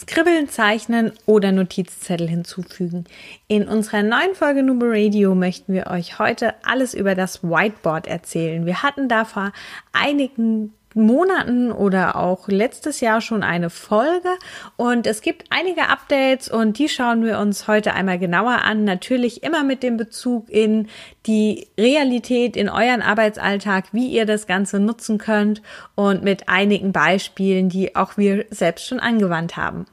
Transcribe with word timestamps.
Skribbeln, 0.00 0.48
Zeichnen 0.48 1.12
oder 1.26 1.52
Notizzettel 1.52 2.26
hinzufügen. 2.26 3.04
In 3.48 3.68
unserer 3.68 4.02
neuen 4.02 4.34
Folge 4.34 4.62
Nubo 4.62 4.86
Radio 4.88 5.34
möchten 5.34 5.74
wir 5.74 5.88
euch 5.88 6.18
heute 6.18 6.54
alles 6.64 6.94
über 6.94 7.14
das 7.14 7.42
Whiteboard 7.42 8.06
erzählen. 8.06 8.64
Wir 8.64 8.82
hatten 8.82 9.08
da 9.10 9.26
vor 9.26 9.52
einigen 9.92 10.72
Monaten 10.94 11.72
oder 11.72 12.16
auch 12.16 12.48
letztes 12.48 13.00
Jahr 13.00 13.20
schon 13.20 13.42
eine 13.42 13.70
Folge 13.70 14.30
und 14.76 15.06
es 15.06 15.22
gibt 15.22 15.44
einige 15.50 15.88
Updates 15.88 16.48
und 16.48 16.78
die 16.78 16.88
schauen 16.88 17.24
wir 17.24 17.38
uns 17.38 17.68
heute 17.68 17.94
einmal 17.94 18.18
genauer 18.18 18.62
an. 18.62 18.84
Natürlich 18.84 19.42
immer 19.42 19.64
mit 19.64 19.82
dem 19.82 19.96
Bezug 19.96 20.50
in 20.50 20.88
die 21.26 21.68
Realität, 21.78 22.56
in 22.56 22.68
euren 22.68 23.02
Arbeitsalltag, 23.02 23.92
wie 23.92 24.08
ihr 24.08 24.26
das 24.26 24.46
Ganze 24.46 24.80
nutzen 24.80 25.18
könnt 25.18 25.62
und 25.94 26.22
mit 26.22 26.48
einigen 26.48 26.92
Beispielen, 26.92 27.68
die 27.68 27.94
auch 27.94 28.16
wir 28.16 28.46
selbst 28.50 28.86
schon 28.86 29.00
angewandt 29.00 29.56
haben. 29.56 29.86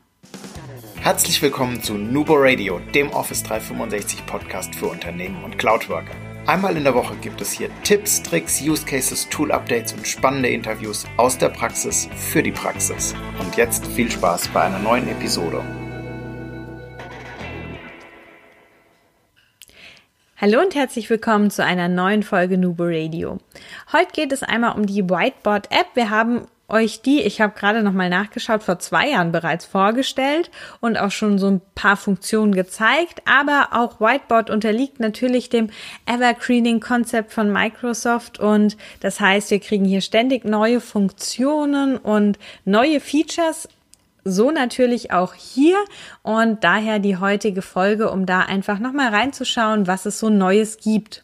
Herzlich 0.99 1.41
willkommen 1.41 1.81
zu 1.81 1.93
Nubo 1.93 2.33
Radio, 2.35 2.81
dem 2.93 3.11
Office 3.11 3.43
365 3.43 4.25
Podcast 4.25 4.75
für 4.75 4.87
Unternehmen 4.87 5.43
und 5.43 5.57
Cloudworker. 5.57 6.26
Einmal 6.47 6.77
in 6.77 6.85
der 6.85 6.93
Woche 6.93 7.13
gibt 7.17 7.41
es 7.41 7.51
hier 7.51 7.69
Tipps, 7.83 8.23
Tricks, 8.23 8.61
Use 8.61 8.85
Cases, 8.85 9.27
Tool 9.27 9.51
Updates 9.51 9.91
und 9.91 10.07
spannende 10.07 10.47
Interviews 10.47 11.05
aus 11.17 11.37
der 11.37 11.49
Praxis 11.49 12.07
für 12.15 12.41
die 12.41 12.53
Praxis. 12.53 13.13
Und 13.37 13.57
jetzt 13.57 13.85
viel 13.85 14.09
Spaß 14.09 14.47
bei 14.53 14.61
einer 14.61 14.79
neuen 14.79 15.09
Episode. 15.09 15.61
Hallo 20.37 20.61
und 20.61 20.73
herzlich 20.73 21.09
willkommen 21.09 21.51
zu 21.51 21.65
einer 21.65 21.89
neuen 21.89 22.23
Folge 22.23 22.57
Nubo 22.57 22.85
Radio. 22.85 23.39
Heute 23.91 24.13
geht 24.13 24.31
es 24.31 24.41
einmal 24.41 24.77
um 24.77 24.85
die 24.85 25.03
Whiteboard 25.03 25.69
App. 25.69 25.87
Wir 25.95 26.09
haben 26.09 26.47
euch 26.69 27.01
die, 27.01 27.21
ich 27.21 27.39
habe 27.39 27.57
gerade 27.57 27.81
noch 27.81 27.93
mal 27.93 28.09
nachgeschaut, 28.09 28.63
vor 28.63 28.79
zwei 28.79 29.09
Jahren 29.09 29.31
bereits 29.31 29.65
vorgestellt 29.65 30.51
und 30.81 30.97
auch 30.97 31.11
schon 31.11 31.39
so 31.39 31.47
ein 31.47 31.61
paar 31.75 31.95
Funktionen 31.95 32.53
gezeigt. 32.53 33.21
Aber 33.25 33.69
auch 33.71 34.01
Whiteboard 34.01 34.49
unterliegt 34.49 34.99
natürlich 34.99 35.49
dem 35.49 35.69
Evergreening-Konzept 36.05 37.31
von 37.31 37.51
Microsoft 37.51 38.39
und 38.39 38.75
das 38.99 39.19
heißt, 39.19 39.51
wir 39.51 39.59
kriegen 39.59 39.85
hier 39.85 40.01
ständig 40.01 40.43
neue 40.43 40.81
Funktionen 40.81 41.97
und 41.97 42.37
neue 42.65 42.99
Features 42.99 43.69
so 44.29 44.51
natürlich 44.51 45.11
auch 45.11 45.33
hier 45.33 45.77
und 46.21 46.63
daher 46.63 46.99
die 46.99 47.17
heutige 47.17 47.61
Folge, 47.61 48.11
um 48.11 48.25
da 48.25 48.41
einfach 48.41 48.79
nochmal 48.79 49.13
reinzuschauen, 49.13 49.87
was 49.87 50.05
es 50.05 50.19
so 50.19 50.29
Neues 50.29 50.79
gibt. 50.79 51.23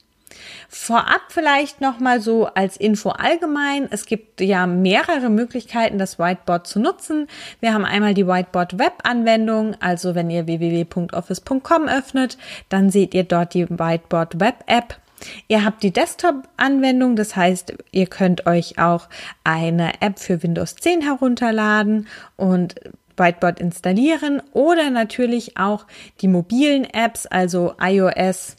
Vorab 0.70 1.22
vielleicht 1.30 1.81
nochmal 1.81 2.22
so 2.22 2.45
als 2.45 2.78
Info 2.78 3.09
allgemein. 3.09 3.88
Es 3.92 4.06
gibt 4.06 4.42
ja 4.42 4.67
mehrere 4.67 5.30
Möglichkeiten, 5.30 5.98
das 5.98 6.20
Whiteboard 6.20 6.67
zu 6.67 6.80
nutzen. 6.80 7.28
Wir 7.59 7.73
haben 7.73 7.86
einmal 7.86 8.14
die 8.14 8.28
Whiteboard 8.28 8.80
Web 8.80 8.94
Anwendung. 9.04 9.76
Also 9.80 10.16
wenn 10.16 10.30
ihr 10.30 10.48
www.office.com 10.48 11.88
öffnet, 11.88 12.38
dann 12.70 12.89
seht 12.89 13.14
ihr 13.14 13.23
dort 13.23 13.54
die 13.54 13.70
Whiteboard 13.70 14.39
Web 14.39 14.64
App. 14.67 15.00
Ihr 15.48 15.64
habt 15.64 15.84
die 15.84 15.92
Desktop-Anwendung, 15.92 17.16
das 17.16 17.36
heißt, 17.36 17.73
ihr 17.92 18.08
könnt 18.08 18.45
euch 18.45 18.80
auch 18.80 19.08
eine 19.44 20.02
App 20.02 20.20
für 20.20 20.44
Windows 20.44 20.76
10 20.76 21.02
herunterladen 21.02 22.08
und 22.36 22.76
Whiteboard 23.17 23.59
installieren 23.59 24.42
oder 24.54 24.89
natürlich 24.89 25.58
auch 25.58 25.86
die 26.22 26.28
mobilen 26.28 26.86
Apps, 26.86 27.26
also 27.28 27.76
iOS, 27.80 28.56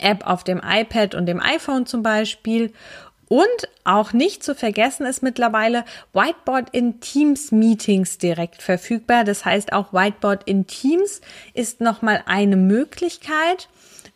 App 0.00 0.26
auf 0.26 0.44
dem 0.44 0.60
iPad 0.64 1.14
und 1.14 1.26
dem 1.26 1.40
iPhone 1.40 1.86
zum 1.86 2.02
Beispiel. 2.02 2.72
Und 3.28 3.68
auch 3.84 4.12
nicht 4.12 4.44
zu 4.44 4.54
vergessen 4.54 5.04
ist 5.04 5.22
mittlerweile 5.22 5.84
Whiteboard 6.12 6.70
in 6.70 7.00
Teams 7.00 7.50
Meetings 7.50 8.18
direkt 8.18 8.62
verfügbar. 8.62 9.24
Das 9.24 9.44
heißt, 9.44 9.72
auch 9.72 9.92
Whiteboard 9.92 10.44
in 10.44 10.66
Teams 10.66 11.20
ist 11.52 11.80
nochmal 11.80 12.22
eine 12.26 12.56
Möglichkeit. 12.56 13.68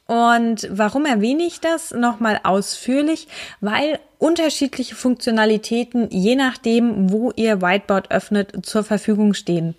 Und 0.07 0.69
warum 0.71 1.07
erwähne 1.07 1.45
ich 1.45 1.61
das 1.61 1.93
nochmal 1.93 2.41
ausführlich? 2.43 3.29
Weil 3.61 4.01
unterschiedliche 4.19 4.97
Funktionalitäten, 4.97 6.09
je 6.11 6.35
nachdem, 6.35 7.11
wo 7.13 7.33
ihr 7.37 7.63
Whiteboard 7.63 8.11
öffnet, 8.11 8.67
zur 8.67 8.83
Verfügung 8.83 9.35
stehen. 9.35 9.77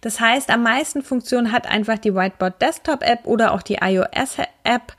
Das 0.00 0.20
heißt, 0.20 0.50
am 0.50 0.62
meisten 0.62 1.02
Funktionen 1.02 1.52
hat 1.52 1.66
einfach 1.66 1.98
die 1.98 2.14
Whiteboard 2.14 2.60
Desktop 2.62 3.02
App 3.02 3.26
oder 3.26 3.52
auch 3.52 3.62
die 3.62 3.78
iOS 3.80 4.38
App. 4.64 4.94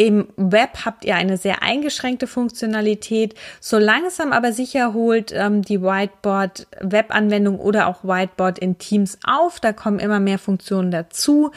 Im 0.00 0.28
Web 0.38 0.86
habt 0.86 1.04
ihr 1.04 1.14
eine 1.14 1.36
sehr 1.36 1.62
eingeschränkte 1.62 2.26
Funktionalität. 2.26 3.34
So 3.60 3.76
langsam 3.76 4.32
aber 4.32 4.54
sicher 4.54 4.94
holt 4.94 5.30
ähm, 5.30 5.60
die 5.60 5.82
Whiteboard 5.82 6.68
Web-Anwendung 6.80 7.60
oder 7.60 7.86
auch 7.86 8.02
Whiteboard 8.02 8.58
in 8.58 8.78
Teams 8.78 9.18
auf. 9.26 9.60
Da 9.60 9.74
kommen 9.74 9.98
immer 9.98 10.18
mehr 10.18 10.38
Funktionen 10.38 10.90
dazu. 10.90 11.50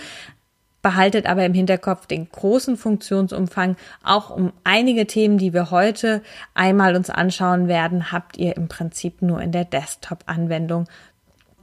Behaltet 0.82 1.26
aber 1.26 1.46
im 1.46 1.54
Hinterkopf 1.54 2.06
den 2.06 2.30
großen 2.30 2.76
Funktionsumfang. 2.76 3.78
Auch 4.04 4.30
um 4.30 4.52
einige 4.66 5.08
Themen, 5.08 5.38
die 5.38 5.54
wir 5.54 5.72
heute 5.72 6.22
einmal 6.54 6.98
uns 6.98 7.10
anschauen 7.10 7.70
werden, 7.70 8.12
habt 8.12 8.36
ihr 8.36 8.58
im 8.58 8.68
Prinzip 8.68 9.22
nur 9.22 9.42
in 9.42 9.54
der 9.54 9.64
Desktop-Anwendung 9.64 10.90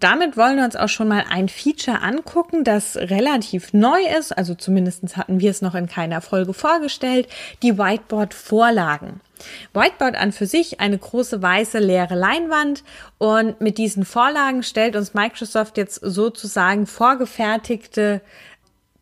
damit 0.01 0.37
wollen 0.37 0.57
wir 0.57 0.65
uns 0.65 0.77
auch 0.77 0.89
schon 0.89 1.09
mal 1.09 1.25
ein 1.29 1.49
Feature 1.49 2.01
angucken, 2.03 2.65
das 2.65 2.97
relativ 2.97 3.73
neu 3.73 4.01
ist. 4.19 4.37
Also 4.37 4.55
zumindest 4.55 5.17
hatten 5.17 5.41
wir 5.41 5.51
es 5.51 5.63
noch 5.63 5.75
in 5.75 5.87
keiner 5.87 6.21
Folge 6.21 6.55
vorgestellt. 6.55 7.29
Die 7.63 7.79
Whiteboard-Vorlagen. 7.79 9.21
Whiteboard 9.73 10.17
an 10.17 10.33
für 10.33 10.47
sich 10.47 10.81
eine 10.81 10.99
große 10.99 11.41
weiße 11.41 11.79
leere 11.79 12.15
Leinwand 12.15 12.83
und 13.19 13.61
mit 13.61 13.79
diesen 13.79 14.05
Vorlagen 14.05 14.63
stellt 14.63 14.97
uns 14.97 15.15
Microsoft 15.15 15.77
jetzt 15.79 16.01
sozusagen 16.03 16.87
vorgefertigte 16.87 18.21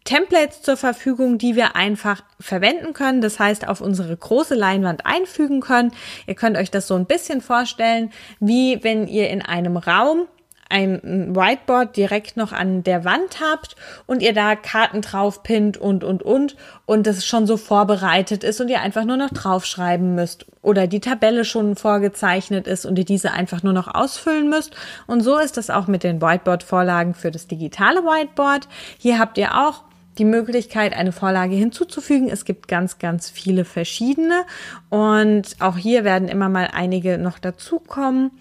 Templates 0.05 0.63
zur 0.63 0.77
Verfügung, 0.77 1.39
die 1.39 1.55
wir 1.55 1.77
einfach 1.77 2.23
verwenden 2.41 2.93
können. 2.93 3.21
Das 3.21 3.39
heißt, 3.39 3.69
auf 3.69 3.81
unsere 3.81 4.17
große 4.17 4.55
Leinwand 4.55 5.05
einfügen 5.05 5.61
können. 5.61 5.93
Ihr 6.27 6.35
könnt 6.35 6.57
euch 6.57 6.71
das 6.71 6.87
so 6.87 6.95
ein 6.95 7.07
bisschen 7.07 7.41
vorstellen, 7.41 8.11
wie 8.41 8.83
wenn 8.83 9.07
ihr 9.07 9.29
in 9.29 9.43
einem 9.43 9.77
Raum 9.77 10.27
ein 10.69 11.35
Whiteboard 11.35 11.97
direkt 11.97 12.37
noch 12.37 12.53
an 12.53 12.85
der 12.85 13.05
Wand 13.05 13.41
habt 13.41 13.77
und 14.07 14.23
ihr 14.23 14.35
da 14.35 14.55
Karten 14.55 15.01
drauf 15.01 15.43
pinnt 15.43 15.79
und, 15.79 16.05
und, 16.05 16.23
und 16.23 16.57
und 16.87 17.07
das 17.07 17.25
schon 17.25 17.47
so 17.47 17.57
vorbereitet 17.57 18.45
ist 18.45 18.61
und 18.61 18.69
ihr 18.69 18.81
einfach 18.81 19.05
nur 19.05 19.17
noch 19.17 19.31
draufschreiben 19.31 20.15
müsst 20.15 20.47
oder 20.63 20.87
die 20.87 21.01
Tabelle 21.01 21.45
schon 21.45 21.77
vorgezeichnet 21.77 22.67
ist 22.67 22.85
und 22.85 22.99
ihr 22.99 23.05
diese 23.05 23.33
einfach 23.33 23.63
nur 23.63 23.73
noch 23.73 23.95
ausfüllen 23.95 24.51
müsst. 24.51 24.77
Und 25.07 25.23
so 25.23 25.39
ist 25.39 25.57
das 25.57 25.71
auch 25.71 25.87
mit 25.87 26.03
den 26.03 26.21
Whiteboard-Vorlagen 26.21 27.15
für 27.15 27.31
das 27.31 27.47
digitale 27.47 28.03
Whiteboard. 28.05 28.69
Hier 28.99 29.19
habt 29.19 29.39
ihr 29.39 29.55
auch 29.55 29.85
die 30.19 30.25
Möglichkeit, 30.25 30.95
eine 30.95 31.13
Vorlage 31.13 31.55
hinzuzufügen. 31.55 32.29
Es 32.29 32.45
gibt 32.45 32.69
ganz, 32.69 32.99
ganz 32.99 33.31
viele 33.31 33.65
verschiedene 33.65 34.45
und 34.91 35.57
auch 35.61 35.77
hier 35.77 36.05
werden 36.05 36.29
immer 36.29 36.49
mal 36.49 36.69
einige 36.73 37.19
noch 37.19 37.39
dazukommen 37.39 38.33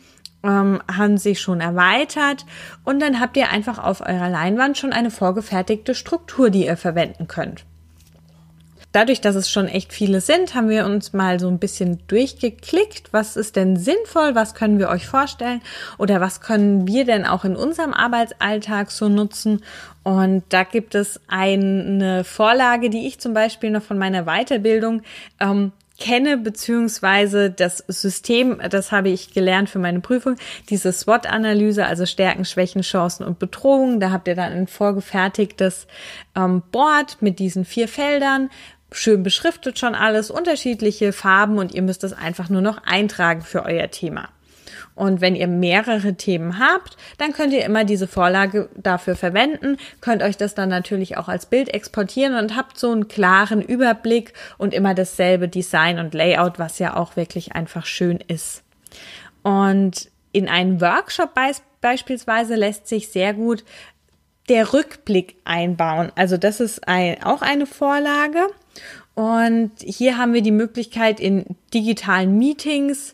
ähm, 0.48 0.82
haben 0.92 1.18
sich 1.18 1.42
schon 1.42 1.60
erweitert 1.60 2.46
und 2.84 3.00
dann 3.02 3.20
habt 3.20 3.38
ihr 3.38 3.50
einfach 3.50 3.78
auf 3.78 4.02
eurer 4.02 4.30
Leinwand 4.30 4.78
schon 4.78 4.94
eine 4.94 5.12
vorgefertigte 5.12 5.94
Struktur, 5.94 6.50
die 6.50 6.66
ihr 6.66 6.78
verwenden 6.78 7.28
könnt. 7.28 7.66
Dadurch, 8.94 9.22
dass 9.22 9.36
es 9.36 9.52
schon 9.52 9.68
echt 9.68 9.94
viele 9.94 10.22
sind, 10.22 10.56
haben 10.56 10.70
wir 10.70 10.86
uns 10.86 11.14
mal 11.14 11.40
so 11.40 11.50
ein 11.50 11.60
bisschen 11.60 12.00
durchgeklickt. 12.08 13.12
Was 13.12 13.36
ist 13.36 13.56
denn 13.56 13.76
sinnvoll? 13.76 14.34
Was 14.34 14.56
können 14.56 14.80
wir 14.80 14.90
euch 14.90 15.06
vorstellen? 15.06 15.62
Oder 16.00 16.22
was 16.22 16.42
können 16.42 16.88
wir 16.88 17.06
denn 17.06 17.26
auch 17.26 17.44
in 17.44 17.56
unserem 17.56 17.94
Arbeitsalltag 17.94 18.90
so 18.90 19.10
nutzen? 19.10 19.62
Und 20.04 20.46
da 20.50 20.64
gibt 20.64 20.96
es 20.96 21.20
eine 21.28 22.24
Vorlage, 22.24 22.90
die 22.90 23.06
ich 23.06 23.20
zum 23.20 23.34
Beispiel 23.36 23.70
noch 23.70 23.84
von 23.84 24.00
meiner 24.00 24.24
Weiterbildung 24.24 25.04
ähm, 25.40 25.74
kenne, 25.98 26.38
beziehungsweise 26.38 27.50
das 27.50 27.84
System, 27.88 28.60
das 28.70 28.92
habe 28.92 29.10
ich 29.10 29.34
gelernt 29.34 29.70
für 29.70 29.80
meine 29.80 30.00
Prüfung, 30.00 30.36
diese 30.70 30.92
SWOT-Analyse, 30.92 31.86
also 31.86 32.06
Stärken, 32.06 32.46
Schwächen, 32.46 32.82
Chancen 32.82 33.26
und 33.26 33.40
Bedrohungen. 33.40 34.00
Da 34.00 34.12
habt 34.12 34.28
ihr 34.28 34.36
dann 34.36 34.52
ein 34.52 34.68
vorgefertigtes 34.68 35.88
ähm, 36.36 36.64
Board 36.72 37.18
mit 37.22 37.40
diesen 37.40 37.66
vier 37.66 37.88
Feldern, 37.88 38.50
schön 38.92 39.24
beschriftet 39.24 39.80
schon 39.80 39.96
alles, 39.96 40.32
unterschiedliche 40.32 41.14
Farben 41.14 41.58
und 41.58 41.74
ihr 41.74 41.82
müsst 41.82 42.04
das 42.04 42.14
einfach 42.14 42.50
nur 42.50 42.62
noch 42.62 42.84
eintragen 42.86 43.42
für 43.42 43.64
euer 43.64 43.90
Thema. 43.92 44.30
Und 44.98 45.22
wenn 45.22 45.36
ihr 45.36 45.48
mehrere 45.48 46.16
Themen 46.16 46.58
habt, 46.58 46.98
dann 47.20 47.32
könnt 47.32 47.54
ihr 47.54 47.64
immer 47.64 47.86
diese 47.86 48.08
Vorlage 48.08 48.68
dafür 48.76 49.16
verwenden, 49.16 49.78
könnt 50.02 50.24
euch 50.24 50.38
das 50.38 50.56
dann 50.56 50.70
natürlich 50.70 51.18
auch 51.18 51.28
als 51.28 51.46
Bild 51.46 51.72
exportieren 51.72 52.36
und 52.36 52.56
habt 52.56 52.80
so 52.80 52.92
einen 52.92 53.08
klaren 53.08 53.62
Überblick 53.62 54.34
und 54.58 54.74
immer 54.74 54.96
dasselbe 54.96 55.48
Design 55.48 56.00
und 56.00 56.16
Layout, 56.16 56.58
was 56.58 56.80
ja 56.80 56.98
auch 56.98 57.16
wirklich 57.16 57.54
einfach 57.54 57.86
schön 57.86 58.20
ist. 58.28 58.64
Und 59.44 60.10
in 60.32 60.50
einem 60.50 60.82
Workshop 60.82 61.30
beispielsweise 61.80 62.56
lässt 62.56 62.88
sich 62.88 63.10
sehr 63.10 63.36
gut 63.36 63.64
der 64.50 64.74
Rückblick 64.74 65.36
einbauen. 65.44 66.12
Also 66.16 66.38
das 66.38 66.60
ist 66.60 66.88
ein, 66.88 67.24
auch 67.24 67.44
eine 67.44 67.68
Vorlage. 67.68 68.48
Und 69.14 69.72
hier 69.80 70.18
haben 70.18 70.34
wir 70.34 70.42
die 70.42 70.52
Möglichkeit 70.52 71.20
in 71.20 71.46
digitalen 71.74 72.38
Meetings 72.38 73.14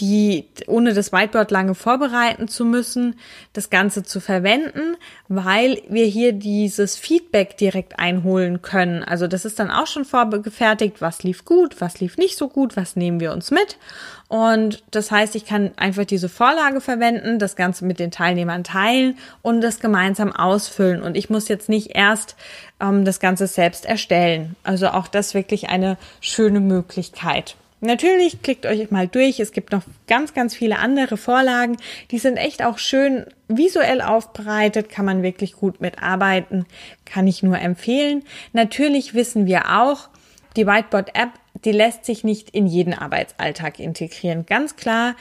die, 0.00 0.46
ohne 0.66 0.94
das 0.94 1.12
Whiteboard 1.12 1.50
lange 1.50 1.74
vorbereiten 1.74 2.48
zu 2.48 2.64
müssen, 2.64 3.16
das 3.52 3.70
Ganze 3.70 4.02
zu 4.02 4.20
verwenden, 4.20 4.96
weil 5.28 5.82
wir 5.88 6.06
hier 6.06 6.32
dieses 6.32 6.96
Feedback 6.96 7.56
direkt 7.56 7.98
einholen 7.98 8.62
können. 8.62 9.02
Also 9.02 9.26
das 9.26 9.44
ist 9.44 9.58
dann 9.58 9.70
auch 9.70 9.86
schon 9.86 10.04
vorgefertigt, 10.04 11.00
was 11.00 11.22
lief 11.22 11.44
gut, 11.44 11.80
was 11.80 12.00
lief 12.00 12.16
nicht 12.16 12.36
so 12.36 12.48
gut, 12.48 12.76
was 12.76 12.96
nehmen 12.96 13.20
wir 13.20 13.32
uns 13.32 13.50
mit. 13.50 13.78
Und 14.28 14.84
das 14.90 15.10
heißt, 15.10 15.34
ich 15.36 15.46
kann 15.46 15.70
einfach 15.76 16.04
diese 16.04 16.28
Vorlage 16.28 16.82
verwenden, 16.82 17.38
das 17.38 17.56
Ganze 17.56 17.86
mit 17.86 17.98
den 17.98 18.10
Teilnehmern 18.10 18.62
teilen 18.62 19.16
und 19.40 19.62
das 19.62 19.80
gemeinsam 19.80 20.32
ausfüllen. 20.32 21.02
Und 21.02 21.16
ich 21.16 21.30
muss 21.30 21.48
jetzt 21.48 21.70
nicht 21.70 21.96
erst 21.96 22.36
ähm, 22.78 23.06
das 23.06 23.20
Ganze 23.20 23.46
selbst 23.46 23.86
erstellen. 23.86 24.54
Also 24.64 24.88
auch 24.88 25.08
das 25.08 25.32
wirklich 25.32 25.70
eine 25.70 25.96
schöne 26.20 26.60
Möglichkeit. 26.60 27.56
Natürlich 27.80 28.42
klickt 28.42 28.66
euch 28.66 28.90
mal 28.90 29.06
durch. 29.06 29.38
Es 29.38 29.52
gibt 29.52 29.72
noch 29.72 29.82
ganz, 30.06 30.34
ganz 30.34 30.54
viele 30.54 30.78
andere 30.78 31.16
Vorlagen. 31.16 31.76
Die 32.10 32.18
sind 32.18 32.36
echt 32.36 32.64
auch 32.64 32.78
schön 32.78 33.26
visuell 33.46 34.02
aufbereitet, 34.02 34.88
kann 34.88 35.04
man 35.04 35.22
wirklich 35.22 35.52
gut 35.52 35.80
mitarbeiten, 35.80 36.66
kann 37.04 37.26
ich 37.26 37.42
nur 37.42 37.58
empfehlen. 37.58 38.24
Natürlich 38.52 39.14
wissen 39.14 39.46
wir 39.46 39.78
auch, 39.80 40.08
die 40.56 40.66
Whiteboard-App, 40.66 41.30
die 41.64 41.72
lässt 41.72 42.04
sich 42.04 42.24
nicht 42.24 42.50
in 42.50 42.66
jeden 42.66 42.94
Arbeitsalltag 42.94 43.78
integrieren. 43.78 44.44
Ganz 44.44 44.76
klar, 44.76 45.14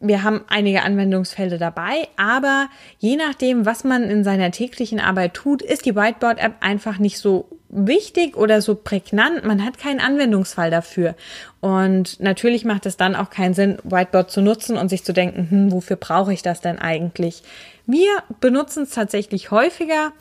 wir 0.00 0.22
haben 0.24 0.44
einige 0.48 0.82
Anwendungsfelder 0.82 1.58
dabei, 1.58 2.08
aber 2.16 2.68
je 2.98 3.16
nachdem, 3.16 3.66
was 3.66 3.84
man 3.84 4.02
in 4.02 4.24
seiner 4.24 4.50
täglichen 4.50 4.98
Arbeit 4.98 5.34
tut, 5.34 5.62
ist 5.62 5.86
die 5.86 5.94
Whiteboard-App 5.94 6.56
einfach 6.60 6.98
nicht 6.98 7.18
so 7.18 7.48
wichtig 7.72 8.36
oder 8.36 8.62
so 8.62 8.76
prägnant. 8.76 9.44
Man 9.44 9.64
hat 9.64 9.78
keinen 9.78 9.98
Anwendungsfall 9.98 10.70
dafür. 10.70 11.16
Und 11.60 12.20
natürlich 12.20 12.64
macht 12.64 12.86
es 12.86 12.96
dann 12.96 13.16
auch 13.16 13.30
keinen 13.30 13.54
Sinn, 13.54 13.78
Whiteboard 13.82 14.30
zu 14.30 14.42
nutzen 14.42 14.76
und 14.76 14.88
sich 14.88 15.04
zu 15.04 15.12
denken, 15.12 15.48
hm, 15.50 15.72
wofür 15.72 15.96
brauche 15.96 16.32
ich 16.32 16.42
das 16.42 16.60
denn 16.60 16.78
eigentlich? 16.78 17.42
Wir 17.86 18.22
benutzen 18.40 18.84
es 18.84 18.90
tatsächlich 18.90 19.50
häufiger, 19.50 20.12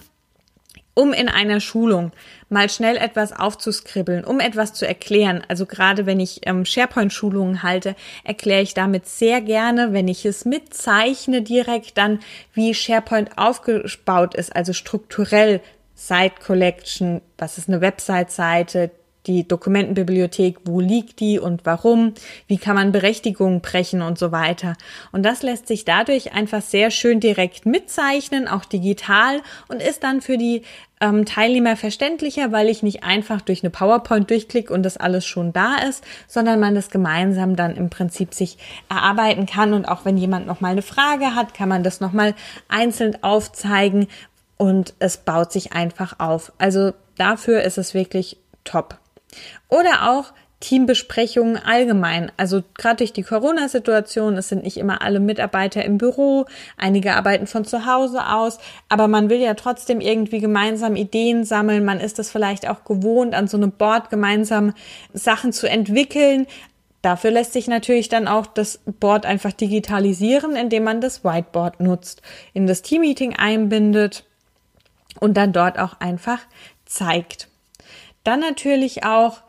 um 0.94 1.14
in 1.14 1.30
einer 1.30 1.60
Schulung 1.60 2.12
mal 2.50 2.70
schnell 2.70 2.98
etwas 2.98 3.32
aufzuskribbeln, 3.32 4.26
um 4.26 4.40
etwas 4.40 4.74
zu 4.74 4.88
erklären. 4.88 5.44
Also 5.48 5.66
gerade 5.66 6.06
wenn 6.06 6.20
ich 6.20 6.42
ähm, 6.46 6.66
SharePoint-Schulungen 6.66 7.64
halte, 7.64 7.96
erkläre 8.24 8.62
ich 8.62 8.74
damit 8.74 9.08
sehr 9.08 9.42
gerne, 9.42 9.94
wenn 9.94 10.08
ich 10.08 10.26
es 10.26 10.44
mitzeichne 10.46 11.42
direkt 11.42 11.98
dann, 11.98 12.20
wie 12.54 12.74
SharePoint 12.74 13.38
aufgebaut 13.38 14.36
ist, 14.36 14.56
also 14.56 14.74
strukturell 14.74 15.62
Site 16.02 16.42
Collection, 16.44 17.22
was 17.38 17.60
ist 17.60 17.70
eine 17.70 17.80
Website-Seite, 17.80 18.90
die 19.28 19.48
Dokumentenbibliothek, 19.48 20.58
wo 20.66 20.80
liegt 20.80 21.20
die 21.20 21.38
und 21.38 21.64
warum, 21.64 22.16
wie 22.48 22.58
kann 22.58 22.76
man 22.76 22.92
Berechtigungen 22.92 23.62
brechen 23.62 24.02
und 24.02 24.18
so 24.18 24.32
weiter. 24.32 24.74
Und 25.12 25.24
das 25.24 25.44
lässt 25.44 25.68
sich 25.68 25.86
dadurch 25.86 26.34
einfach 26.34 26.64
sehr 26.64 26.90
schön 26.90 27.20
direkt 27.20 27.68
mitzeichnen, 27.68 28.48
auch 28.48 28.66
digital 28.66 29.42
und 29.68 29.80
ist 29.80 30.04
dann 30.04 30.22
für 30.22 30.40
die 30.40 30.64
ähm, 31.02 31.26
Teilnehmer 31.26 31.76
verständlicher, 31.76 32.52
weil 32.52 32.68
ich 32.68 32.82
nicht 32.82 33.04
einfach 33.04 33.42
durch 33.42 33.64
eine 33.64 33.70
PowerPoint 33.70 34.30
durchklicke 34.30 34.74
und 34.74 34.84
das 34.84 34.98
alles 34.98 35.26
schon 35.26 35.54
da 35.54 35.76
ist, 35.76 36.04
sondern 36.28 36.60
man 36.60 36.74
das 36.74 36.90
gemeinsam 36.90 37.56
dann 37.56 37.76
im 37.76 37.90
Prinzip 37.90 38.34
sich 38.34 38.58
erarbeiten 38.90 39.46
kann 39.46 39.74
und 39.74 39.86
auch 39.86 40.06
wenn 40.06 40.18
jemand 40.18 40.48
noch 40.48 40.62
mal 40.62 40.70
eine 40.72 40.82
Frage 40.82 41.36
hat, 41.36 41.54
kann 41.54 41.70
man 41.70 41.84
das 41.84 42.02
noch 42.02 42.12
mal 42.12 42.34
einzeln 42.70 43.22
aufzeigen 43.24 44.08
und 44.62 44.94
es 45.00 45.18
baut 45.18 45.52
sich 45.52 45.74
einfach 45.74 46.20
auf. 46.20 46.54
Also 46.60 46.94
dafür 47.18 47.64
ist 47.64 47.80
es 47.80 47.96
wirklich 47.96 48.38
top. 48.64 49.00
Oder 49.70 50.12
auch 50.12 50.34
Teambesprechungen 50.60 51.58
allgemein. 51.58 52.32
Also 52.38 52.62
gerade 52.78 52.98
durch 52.98 53.12
die 53.12 53.24
Corona-Situation, 53.24 54.38
es 54.38 54.50
sind 54.50 54.64
nicht 54.64 54.78
immer 54.78 55.02
alle 55.02 55.20
Mitarbeiter 55.20 55.84
im 55.84 55.98
Büro, 55.98 56.46
einige 56.78 57.16
arbeiten 57.16 57.48
von 57.48 57.66
zu 57.66 57.88
Hause 57.88 58.28
aus, 58.28 58.60
aber 58.88 59.08
man 59.08 59.32
will 59.32 59.40
ja 59.40 59.56
trotzdem 59.56 60.00
irgendwie 60.00 60.42
gemeinsam 60.42 60.96
Ideen 60.96 61.44
sammeln. 61.44 61.84
Man 61.84 62.00
ist 62.00 62.20
es 62.20 62.30
vielleicht 62.30 62.70
auch 62.70 62.84
gewohnt, 62.84 63.34
an 63.34 63.48
so 63.48 63.58
einem 63.58 63.72
Board 63.72 64.12
gemeinsam 64.12 64.76
Sachen 65.12 65.54
zu 65.54 65.68
entwickeln. 65.68 66.46
Dafür 67.02 67.32
lässt 67.32 67.54
sich 67.54 67.68
natürlich 67.68 68.10
dann 68.10 68.28
auch 68.28 68.46
das 68.46 68.80
Board 68.86 69.26
einfach 69.26 69.54
digitalisieren, 69.54 70.56
indem 70.56 70.84
man 70.84 71.02
das 71.02 71.24
Whiteboard 71.24 71.80
nutzt, 71.80 72.22
in 72.54 72.68
das 72.68 72.84
Teammeeting 72.84 73.36
einbindet 73.36 74.24
und 75.20 75.36
dann 75.36 75.54
dort 75.54 75.80
auch 75.80 76.00
einfach 76.00 76.40
zeigt. 76.86 77.48
Dann 78.24 78.40
natürlich 78.40 79.04
auch 79.04 79.42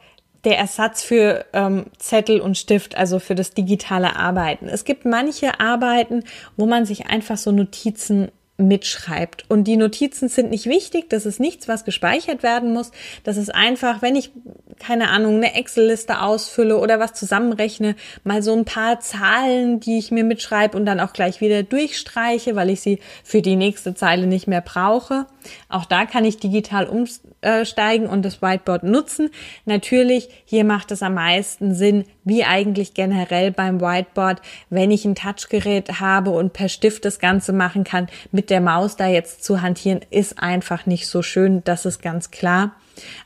der 0.45 0.59
Ersatz 0.59 1.03
für 1.03 1.45
ähm, 1.53 1.87
Zettel 1.99 2.41
und 2.41 2.59
Stift, 2.59 2.97
also 2.97 3.19
für 3.19 3.35
das 3.35 3.53
digitale 3.53 4.17
Arbeiten. 4.17 4.69
Es 4.69 4.85
gibt 4.85 5.05
manche 5.05 5.61
Arbeiten, 5.61 6.25
wo 6.57 6.67
man 6.67 6.85
sich 6.85 7.07
einfach 7.07 7.37
so 7.37 7.53
Notizen 7.53 8.29
mitschreibt. 8.59 9.45
Und 9.49 9.65
die 9.65 9.77
Notizen 9.77 10.29
sind 10.29 10.51
nicht 10.51 10.67
wichtig, 10.67 11.09
das 11.09 11.27
ist 11.27 11.41
nichts, 11.41 11.69
was 11.69 11.85
gespeichert 11.85 12.43
werden 12.43 12.73
muss. 12.73 12.93
Das 13.25 13.37
ist 13.37 13.55
einfach, 13.55 14.03
wenn 14.03 14.15
ich, 14.15 14.31
keine 14.79 15.09
Ahnung, 15.09 15.37
eine 15.37 15.55
Excel-Liste 15.55 16.21
ausfülle 16.21 16.79
oder 16.79 16.99
was 16.99 17.15
zusammenrechne, 17.15 17.97
mal 18.25 18.43
so 18.43 18.53
ein 18.53 18.65
paar 18.65 19.01
Zahlen, 19.01 19.81
die 19.81 19.99
ich 19.99 20.11
mir 20.11 20.25
mitschreibe 20.25 20.77
und 20.77 20.87
dann 20.87 21.01
auch 21.01 21.13
gleich 21.13 21.41
wieder 21.41 21.63
durchstreiche, 21.63 22.55
weil 22.55 22.71
ich 22.71 22.81
sie 22.81 22.99
für 23.25 23.43
die 23.43 23.57
nächste 23.57 23.95
Zeile 23.95 24.27
nicht 24.27 24.47
mehr 24.47 24.61
brauche. 24.61 25.27
Auch 25.69 25.85
da 25.85 26.05
kann 26.07 26.25
ich 26.25 26.39
digital 26.39 26.87
umsteigen 26.87 28.07
und 28.07 28.23
das 28.23 28.43
Whiteboard 28.43 28.83
nutzen. 28.85 29.31
Natürlich, 29.65 30.29
hier 30.45 30.65
macht 30.65 30.91
es 30.91 31.03
am 31.03 31.15
meisten 31.15 31.75
Sinn, 31.75 32.05
wie 32.25 32.45
eigentlich 32.45 32.95
generell 32.95 33.51
beim 33.51 33.81
Whiteboard, 33.81 34.41
wenn 34.71 34.91
ich 34.91 35.05
ein 35.05 35.15
Touchgerät 35.15 36.01
habe 36.01 36.31
und 36.31 36.53
per 36.53 36.69
Stift 36.69 37.05
das 37.05 37.19
Ganze 37.19 37.53
machen 37.53 37.85
kann, 37.85 38.09
mit 38.31 38.51
der 38.51 38.61
Maus 38.61 38.97
da 38.97 39.07
jetzt 39.07 39.45
zu 39.45 39.63
hantieren, 39.63 40.01
ist 40.11 40.39
einfach 40.39 40.87
nicht 40.87 41.07
so 41.07 41.23
schön, 41.23 41.63
das 41.65 41.85
ist 41.87 42.03
ganz 42.03 42.31
klar. 42.31 42.73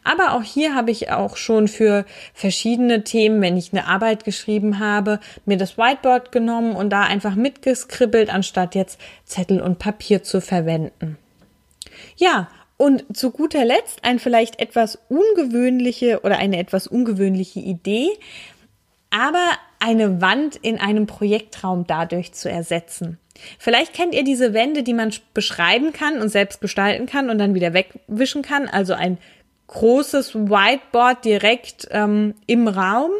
Aber 0.04 0.32
auch 0.32 0.42
hier 0.42 0.74
habe 0.74 0.90
ich 0.90 1.10
auch 1.10 1.36
schon 1.36 1.68
für 1.68 2.04
verschiedene 2.34 3.04
Themen, 3.04 3.40
wenn 3.40 3.56
ich 3.56 3.72
eine 3.72 3.86
Arbeit 3.86 4.24
geschrieben 4.24 4.78
habe, 4.78 5.20
mir 5.44 5.56
das 5.56 5.76
Whiteboard 5.76 6.32
genommen 6.32 6.76
und 6.76 6.90
da 6.90 7.02
einfach 7.02 7.34
mitgeskribbelt, 7.34 8.32
anstatt 8.32 8.74
jetzt 8.74 9.00
Zettel 9.24 9.60
und 9.60 9.78
Papier 9.78 10.22
zu 10.22 10.40
verwenden. 10.40 11.18
Ja, 12.16 12.48
und 12.76 13.04
zu 13.16 13.30
guter 13.30 13.64
Letzt 13.64 14.04
ein 14.04 14.18
vielleicht 14.18 14.60
etwas 14.60 14.98
ungewöhnliche 15.08 16.20
oder 16.22 16.38
eine 16.38 16.58
etwas 16.58 16.86
ungewöhnliche 16.86 17.60
Idee, 17.60 18.08
aber 19.10 19.48
eine 19.78 20.20
Wand 20.20 20.56
in 20.56 20.78
einem 20.78 21.06
Projektraum 21.06 21.86
dadurch 21.86 22.32
zu 22.32 22.50
ersetzen. 22.50 23.18
Vielleicht 23.58 23.94
kennt 23.94 24.14
ihr 24.14 24.24
diese 24.24 24.54
Wände, 24.54 24.82
die 24.82 24.94
man 24.94 25.12
beschreiben 25.34 25.92
kann 25.92 26.20
und 26.20 26.30
selbst 26.30 26.60
gestalten 26.60 27.06
kann 27.06 27.30
und 27.30 27.38
dann 27.38 27.54
wieder 27.54 27.74
wegwischen 27.74 28.42
kann. 28.42 28.68
Also 28.68 28.94
ein 28.94 29.18
großes 29.68 30.34
Whiteboard 30.34 31.24
direkt 31.24 31.88
ähm, 31.90 32.34
im 32.46 32.68
Raum. 32.68 33.10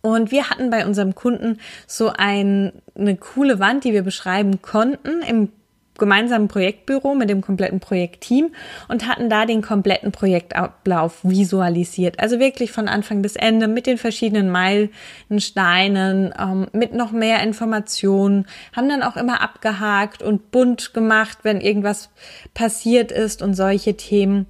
Und 0.00 0.32
wir 0.32 0.50
hatten 0.50 0.70
bei 0.70 0.84
unserem 0.84 1.14
Kunden 1.14 1.60
so 1.86 2.12
ein, 2.16 2.72
eine 2.96 3.16
coole 3.16 3.60
Wand, 3.60 3.84
die 3.84 3.92
wir 3.92 4.02
beschreiben 4.02 4.60
konnten 4.60 5.22
im 5.22 5.52
gemeinsamen 5.98 6.48
Projektbüro 6.48 7.14
mit 7.14 7.28
dem 7.28 7.42
kompletten 7.42 7.80
Projektteam 7.80 8.52
und 8.88 9.06
hatten 9.06 9.28
da 9.28 9.44
den 9.44 9.62
kompletten 9.62 10.10
Projektablauf 10.10 11.18
visualisiert. 11.22 12.18
Also 12.18 12.38
wirklich 12.38 12.72
von 12.72 12.88
Anfang 12.88 13.22
bis 13.22 13.36
Ende 13.36 13.68
mit 13.68 13.86
den 13.86 13.98
verschiedenen 13.98 14.50
Meilensteinen, 14.50 16.34
ähm, 16.38 16.66
mit 16.72 16.94
noch 16.94 17.12
mehr 17.12 17.42
Informationen, 17.42 18.46
haben 18.74 18.88
dann 18.88 19.02
auch 19.02 19.16
immer 19.16 19.42
abgehakt 19.42 20.22
und 20.22 20.50
bunt 20.50 20.94
gemacht, 20.94 21.38
wenn 21.42 21.60
irgendwas 21.60 22.10
passiert 22.54 23.12
ist 23.12 23.42
und 23.42 23.54
solche 23.54 23.96
Themen. 23.96 24.46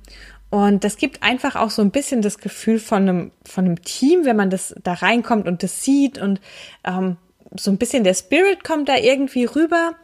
Und 0.50 0.84
das 0.84 0.96
gibt 0.98 1.22
einfach 1.22 1.56
auch 1.56 1.70
so 1.70 1.80
ein 1.80 1.90
bisschen 1.90 2.20
das 2.20 2.38
Gefühl 2.38 2.78
von 2.78 3.08
einem, 3.08 3.30
von 3.44 3.64
einem 3.64 3.82
Team, 3.82 4.26
wenn 4.26 4.36
man 4.36 4.50
das 4.50 4.74
da 4.82 4.92
reinkommt 4.92 5.48
und 5.48 5.62
das 5.62 5.82
sieht 5.82 6.18
und 6.18 6.40
ähm, 6.84 7.16
so 7.56 7.70
ein 7.70 7.78
bisschen 7.78 8.04
der 8.04 8.14
Spirit 8.14 8.62
kommt 8.62 8.88
da 8.88 8.96
irgendwie 8.96 9.44
rüber. 9.44 9.94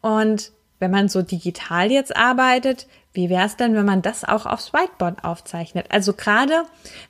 Und 0.00 0.52
wenn 0.78 0.90
man 0.90 1.08
so 1.08 1.22
digital 1.22 1.90
jetzt 1.90 2.16
arbeitet, 2.16 2.86
wie 3.12 3.30
wäre 3.30 3.46
es 3.46 3.56
denn, 3.56 3.74
wenn 3.74 3.86
man 3.86 4.02
das 4.02 4.24
auch 4.24 4.46
aufs 4.46 4.72
Whiteboard 4.72 5.24
aufzeichnet? 5.24 5.86
Also 5.90 6.12
gerade 6.12 6.62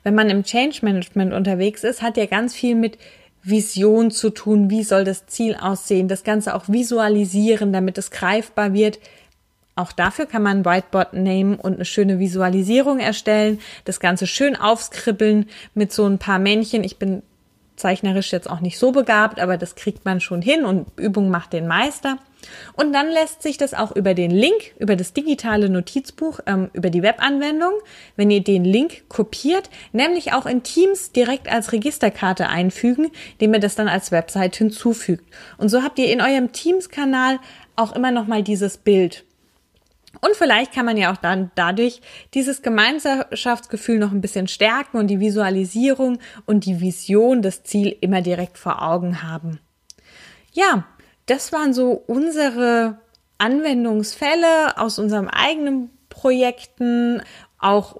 wenn 0.03 0.15
man 0.15 0.29
im 0.29 0.43
Change 0.43 0.79
Management 0.81 1.33
unterwegs 1.33 1.83
ist, 1.83 2.01
hat 2.01 2.17
ja 2.17 2.25
ganz 2.25 2.55
viel 2.55 2.75
mit 2.75 2.97
Vision 3.43 4.11
zu 4.11 4.31
tun. 4.31 4.69
Wie 4.69 4.83
soll 4.83 5.03
das 5.03 5.27
Ziel 5.27 5.55
aussehen? 5.55 6.07
Das 6.07 6.23
Ganze 6.23 6.55
auch 6.55 6.67
visualisieren, 6.67 7.71
damit 7.71 7.97
es 7.97 8.11
greifbar 8.11 8.73
wird. 8.73 8.99
Auch 9.75 9.91
dafür 9.91 10.25
kann 10.25 10.43
man 10.43 10.59
ein 10.59 10.65
Whiteboard 10.65 11.13
nehmen 11.13 11.55
und 11.55 11.75
eine 11.75 11.85
schöne 11.85 12.19
Visualisierung 12.19 12.99
erstellen, 12.99 13.59
das 13.85 13.99
Ganze 13.99 14.27
schön 14.27 14.55
aufskribbeln 14.57 15.47
mit 15.73 15.93
so 15.93 16.05
ein 16.05 16.17
paar 16.17 16.39
Männchen. 16.39 16.83
Ich 16.83 16.97
bin 16.97 17.23
zeichnerisch 17.77 18.33
jetzt 18.33 18.49
auch 18.49 18.59
nicht 18.59 18.77
so 18.77 18.91
begabt, 18.91 19.39
aber 19.39 19.57
das 19.57 19.75
kriegt 19.75 20.03
man 20.03 20.19
schon 20.19 20.41
hin 20.41 20.65
und 20.65 20.87
Übung 20.97 21.29
macht 21.29 21.53
den 21.53 21.65
Meister. 21.65 22.17
Und 22.73 22.93
dann 22.93 23.09
lässt 23.09 23.41
sich 23.41 23.57
das 23.57 23.73
auch 23.73 23.95
über 23.95 24.13
den 24.13 24.31
Link, 24.31 24.73
über 24.77 24.95
das 24.95 25.13
digitale 25.13 25.69
Notizbuch, 25.69 26.39
ähm, 26.45 26.69
über 26.73 26.89
die 26.89 27.03
Webanwendung, 27.03 27.73
wenn 28.15 28.31
ihr 28.31 28.43
den 28.43 28.63
Link 28.63 29.09
kopiert, 29.09 29.69
nämlich 29.91 30.33
auch 30.33 30.45
in 30.45 30.63
Teams 30.63 31.11
direkt 31.11 31.51
als 31.51 31.71
Registerkarte 31.71 32.47
einfügen, 32.47 33.11
indem 33.33 33.55
ihr 33.55 33.59
das 33.59 33.75
dann 33.75 33.87
als 33.87 34.11
Website 34.11 34.55
hinzufügt. 34.55 35.25
Und 35.57 35.69
so 35.69 35.83
habt 35.83 35.99
ihr 35.99 36.11
in 36.11 36.21
eurem 36.21 36.51
Teams-Kanal 36.51 37.39
auch 37.75 37.95
immer 37.95 38.11
noch 38.11 38.27
mal 38.27 38.43
dieses 38.43 38.77
Bild. 38.77 39.25
Und 40.21 40.35
vielleicht 40.35 40.73
kann 40.73 40.85
man 40.85 40.97
ja 40.97 41.13
auch 41.13 41.17
dann 41.17 41.51
dadurch 41.55 42.01
dieses 42.33 42.61
Gemeinschaftsgefühl 42.61 43.99
noch 43.99 44.11
ein 44.11 44.21
bisschen 44.21 44.47
stärken 44.47 44.97
und 44.97 45.07
die 45.07 45.19
Visualisierung 45.19 46.17
und 46.45 46.65
die 46.65 46.81
Vision, 46.81 47.41
das 47.41 47.63
Ziel 47.63 47.95
immer 48.01 48.21
direkt 48.21 48.57
vor 48.57 48.81
Augen 48.81 49.21
haben. 49.21 49.59
Ja, 50.51 50.85
das 51.29 51.51
waren 51.53 51.73
so 51.73 52.03
unsere 52.07 52.97
Anwendungsfälle 53.37 54.77
aus 54.77 54.99
unserem 54.99 55.27
eigenen 55.27 55.89
Projekten 56.09 57.21
auch 57.61 57.97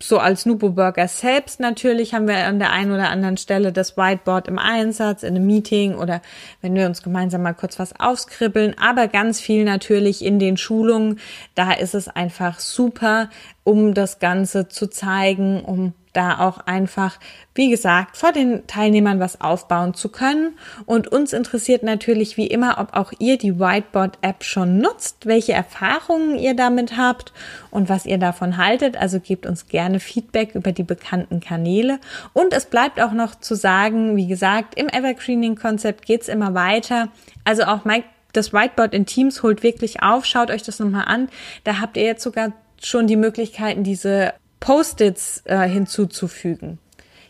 so 0.00 0.18
als 0.18 0.46
Nubo 0.46 0.70
Burger 0.70 1.08
selbst 1.08 1.58
natürlich 1.58 2.14
haben 2.14 2.28
wir 2.28 2.46
an 2.46 2.60
der 2.60 2.70
einen 2.70 2.92
oder 2.92 3.10
anderen 3.10 3.36
Stelle 3.36 3.72
das 3.72 3.96
Whiteboard 3.96 4.46
im 4.46 4.58
Einsatz, 4.58 5.24
in 5.24 5.34
einem 5.34 5.46
Meeting 5.46 5.96
oder 5.96 6.22
wenn 6.62 6.74
wir 6.74 6.86
uns 6.86 7.02
gemeinsam 7.02 7.42
mal 7.42 7.52
kurz 7.52 7.80
was 7.80 7.98
auskribbeln, 7.98 8.76
aber 8.78 9.08
ganz 9.08 9.40
viel 9.40 9.64
natürlich 9.64 10.24
in 10.24 10.38
den 10.38 10.56
Schulungen. 10.56 11.18
Da 11.56 11.72
ist 11.72 11.96
es 11.96 12.06
einfach 12.06 12.60
super, 12.60 13.28
um 13.64 13.92
das 13.92 14.20
Ganze 14.20 14.68
zu 14.68 14.88
zeigen, 14.88 15.64
um 15.64 15.92
da 16.16 16.38
auch 16.38 16.58
einfach, 16.66 17.18
wie 17.54 17.70
gesagt, 17.70 18.16
vor 18.16 18.32
den 18.32 18.66
Teilnehmern 18.66 19.20
was 19.20 19.40
aufbauen 19.40 19.94
zu 19.94 20.08
können. 20.08 20.58
Und 20.86 21.08
uns 21.08 21.32
interessiert 21.32 21.82
natürlich 21.82 22.36
wie 22.36 22.46
immer, 22.46 22.78
ob 22.78 22.94
auch 22.94 23.12
ihr 23.18 23.38
die 23.38 23.58
Whiteboard-App 23.58 24.42
schon 24.42 24.78
nutzt, 24.78 25.26
welche 25.26 25.52
Erfahrungen 25.52 26.38
ihr 26.38 26.54
damit 26.54 26.96
habt 26.96 27.32
und 27.70 27.88
was 27.88 28.06
ihr 28.06 28.18
davon 28.18 28.56
haltet. 28.56 28.96
Also 28.96 29.20
gebt 29.20 29.46
uns 29.46 29.68
gerne 29.68 30.00
Feedback 30.00 30.54
über 30.54 30.72
die 30.72 30.84
bekannten 30.84 31.40
Kanäle. 31.40 31.98
Und 32.32 32.52
es 32.52 32.66
bleibt 32.66 33.00
auch 33.00 33.12
noch 33.12 33.34
zu 33.34 33.54
sagen, 33.54 34.16
wie 34.16 34.26
gesagt, 34.26 34.78
im 34.78 34.88
Evergreening-Konzept 34.88 36.06
geht's 36.06 36.28
immer 36.28 36.54
weiter. 36.54 37.08
Also 37.44 37.64
auch 37.64 37.84
Mike 37.84 38.06
das 38.32 38.52
Whiteboard 38.52 38.94
in 38.94 39.06
Teams 39.06 39.42
holt 39.42 39.62
wirklich 39.62 40.02
auf. 40.02 40.24
Schaut 40.26 40.50
euch 40.50 40.62
das 40.62 40.78
nochmal 40.78 41.04
an. 41.06 41.28
Da 41.64 41.80
habt 41.80 41.96
ihr 41.96 42.04
jetzt 42.04 42.22
sogar 42.22 42.52
schon 42.82 43.06
die 43.06 43.16
Möglichkeiten, 43.16 43.82
diese 43.82 44.34
Post-its 44.66 45.42
äh, 45.44 45.68
hinzuzufügen. 45.68 46.80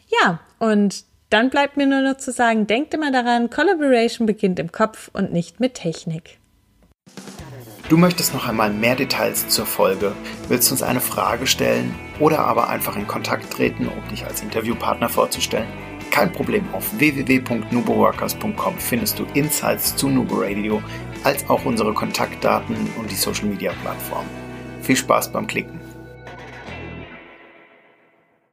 Ja, 0.09 0.41
und 0.59 1.05
dann 1.29 1.51
bleibt 1.51 1.77
mir 1.77 1.87
nur 1.87 2.01
noch 2.01 2.17
zu 2.17 2.33
sagen, 2.33 2.67
denkt 2.67 2.95
immer 2.95 3.13
daran, 3.13 3.51
Collaboration 3.51 4.27
beginnt 4.27 4.59
im 4.59 4.73
Kopf 4.73 5.11
und 5.13 5.35
nicht 5.35 5.61
mit 5.61 5.75
Technik. 5.75 6.39
Du 7.91 7.99
möchtest 7.99 8.33
noch 8.33 8.49
einmal 8.49 8.71
mehr 8.71 8.97
Details 8.97 9.49
zur 9.49 9.67
Folge, 9.67 10.15
willst 10.49 10.73
uns 10.73 10.83
eine 10.83 11.03
Frage 11.03 11.47
stellen 11.47 11.95
oder 12.21 12.39
aber 12.39 12.71
einfach 12.71 12.97
in 12.97 13.07
Kontakt 13.07 13.53
treten, 13.53 13.87
um 13.87 14.09
dich 14.09 14.25
als 14.25 14.41
Interviewpartner 14.41 15.11
vorzustellen? 15.11 15.69
Kein 16.11 16.33
Problem, 16.33 16.65
auf 16.73 16.99
www.nuboworkers.com 16.99 18.79
findest 18.79 19.19
du 19.19 19.27
Insights 19.35 19.95
zu 19.95 20.09
Nubo 20.09 20.37
Radio, 20.37 20.83
als 21.23 21.47
auch 21.51 21.67
unsere 21.67 21.93
Kontaktdaten 21.93 22.77
und 22.99 23.11
die 23.11 23.15
Social 23.15 23.45
Media 23.45 23.75
Plattform. 23.83 24.25
Viel 24.81 24.97
Spaß 24.97 25.33
beim 25.33 25.47
Klicken! 25.47 25.96